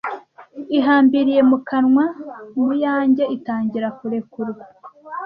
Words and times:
Ihambiriye 0.77 1.41
mu 1.49 1.57
kanwa, 1.69 2.05
muyanjye 2.63 3.23
itangira 3.35 3.87
kurekurwa.) 3.97 4.63